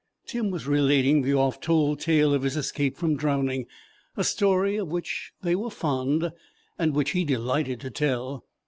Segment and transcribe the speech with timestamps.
[0.25, 3.67] Tim was relating the oft told tale of his escape from drowning,
[4.17, 6.31] a story of which they were fond,
[6.79, 8.43] and which he delighted to tell.